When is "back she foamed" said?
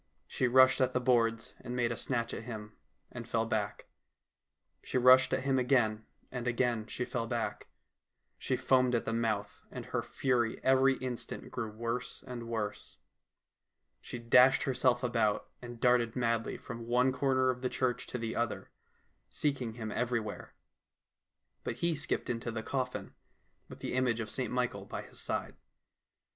7.27-8.95